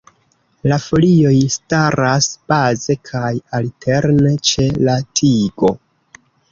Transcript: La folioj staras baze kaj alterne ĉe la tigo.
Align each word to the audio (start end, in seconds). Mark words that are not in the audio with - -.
La 0.71 0.77
folioj 0.85 1.33
staras 1.57 2.31
baze 2.53 2.97
kaj 3.13 3.33
alterne 3.61 4.37
ĉe 4.51 4.71
la 4.91 5.01
tigo. 5.23 5.77